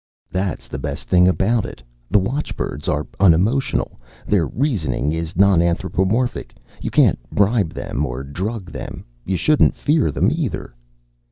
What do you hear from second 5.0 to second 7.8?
is non anthropomorphic. You can't bribe